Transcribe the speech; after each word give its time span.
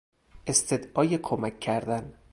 استدعای 0.47 1.17
کمک 1.17 1.59
کردن 1.59 2.13